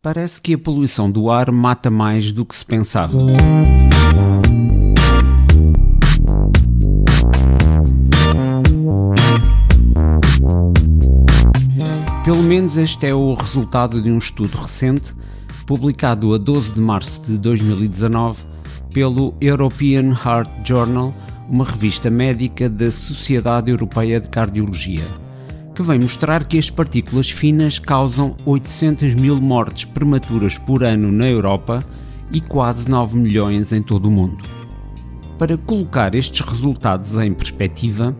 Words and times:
Parece 0.00 0.40
que 0.40 0.54
a 0.54 0.58
poluição 0.58 1.10
do 1.10 1.28
ar 1.28 1.50
mata 1.50 1.90
mais 1.90 2.30
do 2.30 2.46
que 2.46 2.54
se 2.54 2.64
pensava. 2.64 3.18
Pelo 12.24 12.42
menos 12.44 12.76
este 12.76 13.08
é 13.08 13.14
o 13.14 13.34
resultado 13.34 14.00
de 14.00 14.08
um 14.12 14.18
estudo 14.18 14.56
recente, 14.56 15.14
publicado 15.66 16.32
a 16.32 16.38
12 16.38 16.74
de 16.74 16.80
março 16.80 17.32
de 17.32 17.36
2019 17.36 18.44
pelo 18.94 19.34
European 19.40 20.12
Heart 20.12 20.48
Journal, 20.64 21.12
uma 21.48 21.64
revista 21.64 22.08
médica 22.08 22.70
da 22.70 22.92
Sociedade 22.92 23.72
Europeia 23.72 24.20
de 24.20 24.28
Cardiologia, 24.28 25.04
que 25.78 25.82
vem 25.84 26.00
mostrar 26.00 26.44
que 26.44 26.58
as 26.58 26.68
partículas 26.68 27.30
finas 27.30 27.78
causam 27.78 28.34
800 28.44 29.14
mil 29.14 29.40
mortes 29.40 29.84
prematuras 29.84 30.58
por 30.58 30.82
ano 30.82 31.12
na 31.12 31.28
Europa 31.28 31.84
e 32.32 32.40
quase 32.40 32.90
9 32.90 33.16
milhões 33.16 33.72
em 33.72 33.80
todo 33.80 34.06
o 34.06 34.10
mundo. 34.10 34.44
Para 35.38 35.56
colocar 35.56 36.16
estes 36.16 36.40
resultados 36.40 37.16
em 37.16 37.32
perspectiva, 37.32 38.16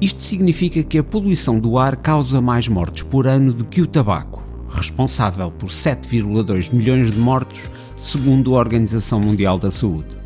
isto 0.00 0.22
significa 0.22 0.82
que 0.82 0.96
a 0.96 1.04
poluição 1.04 1.60
do 1.60 1.76
ar 1.76 1.94
causa 1.94 2.40
mais 2.40 2.68
mortes 2.68 3.02
por 3.02 3.26
ano 3.26 3.52
do 3.52 3.66
que 3.66 3.82
o 3.82 3.86
tabaco, 3.86 4.42
responsável 4.70 5.50
por 5.50 5.68
7,2 5.68 6.72
milhões 6.72 7.10
de 7.10 7.18
mortos, 7.18 7.68
segundo 7.98 8.56
a 8.56 8.60
Organização 8.60 9.20
Mundial 9.20 9.58
da 9.58 9.70
Saúde. 9.70 10.16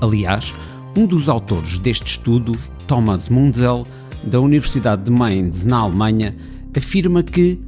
Aliás, 0.00 0.54
um 0.96 1.08
dos 1.08 1.28
autores 1.28 1.76
deste 1.76 2.06
estudo, 2.06 2.56
Thomas 2.86 3.28
Munzel, 3.28 3.84
da 4.24 4.40
Universidade 4.40 5.04
de 5.04 5.10
Mainz, 5.10 5.64
na 5.64 5.78
Alemanha, 5.78 6.36
afirma 6.76 7.22
que 7.22 7.60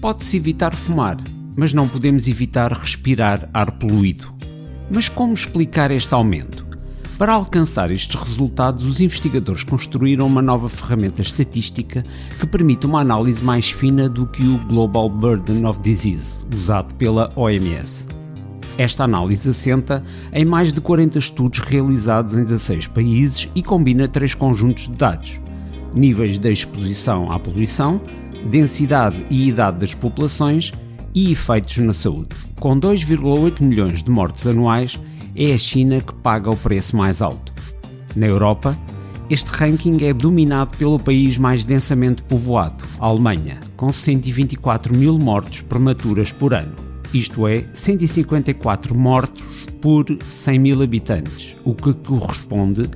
pode-se 0.00 0.36
evitar 0.36 0.74
fumar, 0.74 1.16
mas 1.56 1.72
não 1.72 1.88
podemos 1.88 2.28
evitar 2.28 2.72
respirar 2.72 3.48
ar 3.52 3.72
poluído. 3.72 4.34
Mas 4.90 5.08
como 5.08 5.34
explicar 5.34 5.90
este 5.90 6.14
aumento? 6.14 6.66
Para 7.18 7.32
alcançar 7.32 7.90
estes 7.90 8.14
resultados, 8.14 8.84
os 8.84 9.00
investigadores 9.00 9.64
construíram 9.64 10.26
uma 10.26 10.42
nova 10.42 10.68
ferramenta 10.68 11.22
estatística 11.22 12.02
que 12.38 12.46
permite 12.46 12.84
uma 12.84 13.00
análise 13.00 13.42
mais 13.42 13.70
fina 13.70 14.06
do 14.06 14.26
que 14.26 14.42
o 14.42 14.58
Global 14.66 15.08
Burden 15.08 15.64
of 15.64 15.80
Disease, 15.80 16.44
usado 16.54 16.94
pela 16.94 17.32
OMS. 17.34 18.06
Esta 18.76 19.04
análise 19.04 19.48
assenta 19.48 20.04
em 20.30 20.44
mais 20.44 20.74
de 20.74 20.80
40 20.82 21.18
estudos 21.18 21.60
realizados 21.60 22.34
em 22.34 22.42
16 22.42 22.88
países 22.88 23.48
e 23.54 23.62
combina 23.62 24.06
três 24.06 24.34
conjuntos 24.34 24.86
de 24.86 24.94
dados: 24.94 25.40
níveis 25.96 26.38
de 26.38 26.52
exposição 26.52 27.32
à 27.32 27.38
poluição, 27.38 28.00
densidade 28.50 29.26
e 29.30 29.48
idade 29.48 29.78
das 29.78 29.94
populações 29.94 30.72
e 31.14 31.32
efeitos 31.32 31.78
na 31.78 31.92
saúde. 31.92 32.28
Com 32.60 32.78
2,8 32.78 33.62
milhões 33.62 34.02
de 34.02 34.10
mortes 34.10 34.46
anuais, 34.46 35.00
é 35.34 35.52
a 35.52 35.58
China 35.58 36.00
que 36.00 36.14
paga 36.14 36.50
o 36.50 36.56
preço 36.56 36.96
mais 36.96 37.22
alto. 37.22 37.52
Na 38.14 38.26
Europa, 38.26 38.78
este 39.28 39.50
ranking 39.50 40.04
é 40.04 40.12
dominado 40.12 40.76
pelo 40.76 40.98
país 40.98 41.36
mais 41.36 41.64
densamente 41.64 42.22
povoado, 42.22 42.84
a 43.00 43.06
Alemanha, 43.06 43.58
com 43.76 43.90
124 43.90 44.94
mil 44.94 45.18
mortes 45.18 45.62
prematuras 45.62 46.30
por 46.30 46.54
ano. 46.54 46.76
Isto 47.12 47.46
é, 47.48 47.64
154 47.72 48.94
mortos 48.94 49.66
por 49.80 50.06
100 50.28 50.58
mil 50.58 50.82
habitantes, 50.82 51.56
o 51.64 51.74
que 51.74 51.92
corresponde 51.94 52.90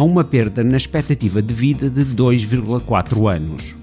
a 0.00 0.02
uma 0.02 0.24
perda 0.24 0.64
na 0.64 0.78
expectativa 0.78 1.42
de 1.42 1.52
vida 1.52 1.90
de 1.90 2.06
2,4 2.06 3.30
anos. 3.30 3.76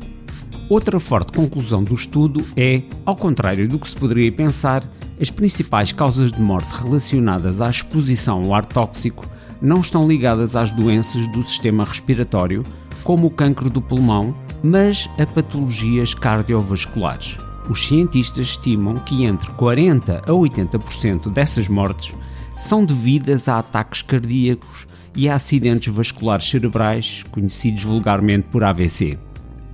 Outra 0.67 0.99
forte 0.99 1.31
conclusão 1.31 1.83
do 1.83 1.93
estudo 1.93 2.43
é, 2.55 2.81
ao 3.05 3.15
contrário 3.15 3.69
do 3.69 3.77
que 3.77 3.87
se 3.87 3.95
poderia 3.95 4.31
pensar, 4.31 4.83
as 5.21 5.29
principais 5.29 5.91
causas 5.91 6.31
de 6.31 6.41
morte 6.41 6.71
relacionadas 6.81 7.61
à 7.61 7.69
exposição 7.69 8.45
ao 8.45 8.55
ar 8.55 8.65
tóxico 8.65 9.29
não 9.61 9.79
estão 9.79 10.07
ligadas 10.07 10.55
às 10.55 10.71
doenças 10.71 11.27
do 11.27 11.47
sistema 11.47 11.83
respiratório, 11.83 12.63
como 13.03 13.27
o 13.27 13.31
cancro 13.31 13.69
do 13.69 13.79
pulmão, 13.79 14.35
mas 14.63 15.07
a 15.19 15.25
patologias 15.27 16.15
cardiovasculares. 16.15 17.37
Os 17.69 17.85
cientistas 17.85 18.47
estimam 18.47 18.95
que 18.95 19.23
entre 19.23 19.51
40 19.51 20.23
a 20.25 20.31
80% 20.31 21.29
dessas 21.29 21.67
mortes 21.67 22.11
são 22.55 22.83
devidas 22.83 23.47
a 23.47 23.59
ataques 23.59 24.01
cardíacos 24.01 24.87
e 25.15 25.27
a 25.29 25.35
acidentes 25.35 25.93
vasculares 25.93 26.49
cerebrais, 26.49 27.23
conhecidos 27.31 27.83
vulgarmente 27.83 28.47
por 28.51 28.63
AVC. 28.63 29.17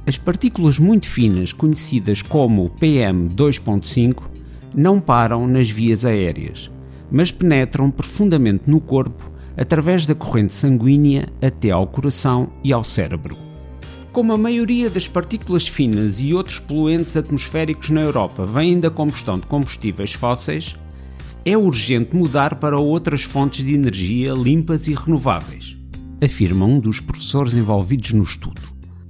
As 0.05 0.17
partículas 0.17 0.79
muito 0.79 1.07
finas, 1.07 1.53
conhecidas 1.53 2.21
como 2.21 2.69
PM2.5, 2.79 4.23
não 4.75 4.99
param 4.99 5.47
nas 5.47 5.69
vias 5.69 6.05
aéreas, 6.05 6.69
mas 7.11 7.31
penetram 7.31 7.89
profundamente 7.89 8.69
no 8.69 8.81
corpo 8.81 9.31
através 9.55 10.05
da 10.05 10.15
corrente 10.15 10.53
sanguínea 10.53 11.29
até 11.41 11.71
ao 11.71 11.87
coração 11.87 12.51
e 12.63 12.73
ao 12.73 12.83
cérebro. 12.83 13.37
Como 14.11 14.33
a 14.33 14.37
maioria 14.37 14.89
das 14.89 15.07
partículas 15.07 15.67
finas 15.67 16.19
e 16.19 16.33
outros 16.33 16.59
poluentes 16.59 17.17
atmosféricos 17.17 17.89
na 17.89 18.01
Europa 18.01 18.45
vêm 18.45 18.79
da 18.79 18.89
combustão 18.89 19.39
de 19.39 19.47
combustíveis 19.47 20.13
fósseis, 20.13 20.75
é 21.45 21.57
urgente 21.57 22.15
mudar 22.15 22.55
para 22.55 22.77
outras 22.77 23.23
fontes 23.23 23.65
de 23.65 23.73
energia 23.73 24.33
limpas 24.33 24.87
e 24.87 24.93
renováveis, 24.93 25.77
afirma 26.21 26.65
um 26.65 26.79
dos 26.79 26.99
professores 26.99 27.53
envolvidos 27.53 28.13
no 28.13 28.23
estudo. 28.23 28.61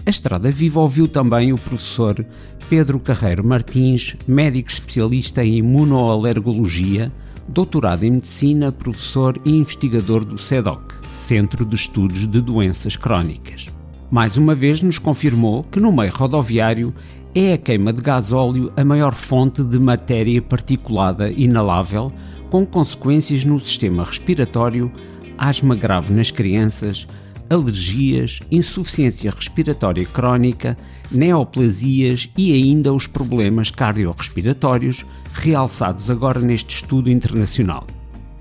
A 0.05 0.09
Estrada 0.09 0.51
Viva 0.51 0.79
ouviu 0.79 1.07
também 1.07 1.53
o 1.53 1.57
professor 1.57 2.25
Pedro 2.69 2.99
Carreiro 2.99 3.45
Martins, 3.45 4.16
médico 4.27 4.69
especialista 4.69 5.45
em 5.45 5.57
imunoalergologia, 5.57 7.11
doutorado 7.47 8.03
em 8.03 8.11
medicina, 8.11 8.71
professor 8.71 9.39
e 9.45 9.51
investigador 9.51 10.25
do 10.25 10.38
CEDOC, 10.38 10.94
Centro 11.13 11.65
de 11.65 11.75
Estudos 11.75 12.27
de 12.27 12.41
Doenças 12.41 12.97
Crónicas. 12.97 13.67
Mais 14.13 14.38
uma 14.38 14.53
vez 14.53 14.79
nos 14.79 15.00
confirmou 15.00 15.63
que 15.63 15.79
no 15.79 15.91
meio 15.91 16.13
rodoviário 16.13 16.94
é 17.34 17.53
a 17.53 17.57
queima 17.57 17.91
de 17.91 18.00
gasóleo 18.00 18.72
a 18.78 18.85
maior 18.85 19.16
fonte 19.16 19.63
de 19.63 19.79
matéria 19.79 20.40
particulada 20.40 21.31
inalável, 21.31 22.13
com 22.51 22.63
consequências 22.63 23.44
no 23.44 23.59
sistema 23.59 24.03
respiratório, 24.03 24.91
asma 25.35 25.75
grave 25.75 26.13
nas 26.13 26.29
crianças, 26.29 27.07
alergias, 27.50 28.40
insuficiência 28.51 29.31
respiratória 29.31 30.06
crónica, 30.06 30.78
neoplasias 31.09 32.30
e 32.38 32.53
ainda 32.53 32.94
os 32.94 33.07
problemas 33.07 33.72
cardiorrespiratórios, 33.72 35.03
realçados 35.34 36.12
agora 36.12 36.40
neste 36.40 36.75
estudo 36.75 37.09
internacional. 37.09 37.88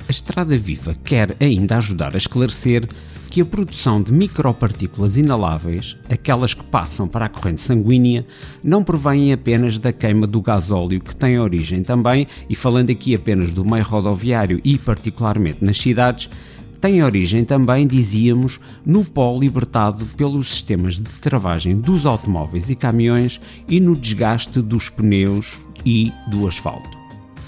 A 0.07 0.11
Estrada 0.11 0.59
Viva 0.59 0.95
quer 1.03 1.35
ainda 1.41 1.79
ajudar 1.79 2.13
a 2.13 2.19
esclarecer 2.19 2.87
que 3.33 3.41
a 3.41 3.47
produção 3.47 4.03
de 4.03 4.13
micropartículas 4.13 5.17
inaláveis, 5.17 5.97
aquelas 6.11 6.53
que 6.53 6.63
passam 6.63 7.09
para 7.09 7.25
a 7.25 7.29
corrente 7.31 7.63
sanguínea, 7.63 8.27
não 8.63 8.85
provém 8.85 9.33
apenas 9.33 9.79
da 9.79 9.91
queima 9.91 10.27
do 10.27 10.43
gasóleo, 10.43 11.01
que 11.01 11.17
tem 11.17 11.41
origem 11.41 11.83
também, 11.83 12.27
e 12.47 12.55
falando 12.55 12.91
aqui 12.91 13.15
apenas 13.15 13.51
do 13.51 13.65
meio 13.65 13.85
rodoviário 13.85 14.61
e 14.63 14.77
particularmente 14.77 15.65
nas 15.65 15.79
cidades, 15.79 16.29
tem 16.79 17.03
origem 17.03 17.43
também, 17.43 17.87
dizíamos, 17.87 18.61
no 18.85 19.03
pó 19.03 19.35
libertado 19.41 20.05
pelos 20.05 20.49
sistemas 20.49 20.97
de 20.97 21.11
travagem 21.15 21.75
dos 21.75 22.05
automóveis 22.05 22.69
e 22.69 22.75
caminhões 22.75 23.41
e 23.67 23.81
no 23.81 23.97
desgaste 23.97 24.61
dos 24.61 24.91
pneus 24.91 25.59
e 25.87 26.13
do 26.29 26.47
asfalto. 26.47 26.99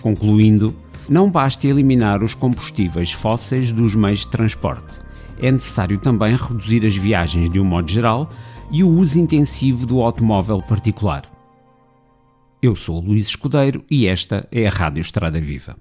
Concluindo, 0.00 0.74
não 1.10 1.30
basta 1.30 1.66
eliminar 1.66 2.22
os 2.22 2.34
combustíveis 2.34 3.12
fósseis 3.12 3.70
dos 3.70 3.94
meios 3.94 4.20
de 4.20 4.28
transporte. 4.28 5.04
É 5.40 5.50
necessário 5.50 5.98
também 5.98 6.36
reduzir 6.36 6.84
as 6.86 6.96
viagens 6.96 7.50
de 7.50 7.60
um 7.60 7.64
modo 7.64 7.90
geral 7.90 8.30
e 8.70 8.82
o 8.82 8.88
uso 8.88 9.18
intensivo 9.18 9.86
do 9.86 10.00
automóvel 10.00 10.62
particular. 10.62 11.30
Eu 12.62 12.74
sou 12.74 12.98
Luís 13.00 13.28
Escudeiro 13.28 13.84
e 13.90 14.06
esta 14.06 14.48
é 14.50 14.66
a 14.66 14.70
Rádio 14.70 15.02
Estrada 15.02 15.40
Viva. 15.40 15.76